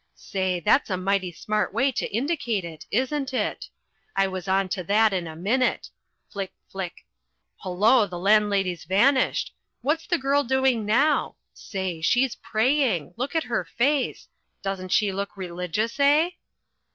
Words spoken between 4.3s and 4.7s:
on